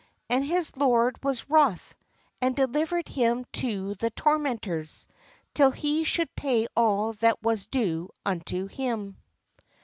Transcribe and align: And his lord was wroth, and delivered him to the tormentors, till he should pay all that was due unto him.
And 0.31 0.43
his 0.43 0.75
lord 0.75 1.23
was 1.23 1.47
wroth, 1.47 1.93
and 2.41 2.55
delivered 2.55 3.07
him 3.07 3.45
to 3.51 3.93
the 3.93 4.09
tormentors, 4.09 5.07
till 5.53 5.69
he 5.69 6.05
should 6.05 6.35
pay 6.35 6.65
all 6.75 7.13
that 7.13 7.43
was 7.43 7.67
due 7.67 8.09
unto 8.25 8.65
him. 8.65 9.17